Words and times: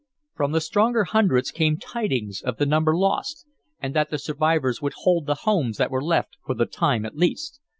From 0.35 0.51
the 0.51 0.61
stronger 0.61 1.03
hundreds 1.03 1.51
came 1.51 1.77
tidings 1.77 2.41
of 2.41 2.57
the 2.57 2.65
number 2.65 2.97
lost, 2.97 3.45
and 3.79 3.93
that 3.93 4.09
the 4.09 4.17
survivors 4.17 4.81
would 4.81 4.93
hold 4.95 5.27
the 5.27 5.35
homes 5.45 5.77
that 5.77 5.91
were 5.91 6.03
left, 6.03 6.37
for 6.43 6.55
the 6.55 6.65
time 6.65 7.05
at 7.05 7.15
least. 7.15 7.59